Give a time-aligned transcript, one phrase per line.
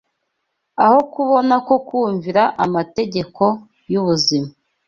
[0.83, 3.43] Aho kubona ko kumvira amategeko
[3.91, 4.49] y’ubuzima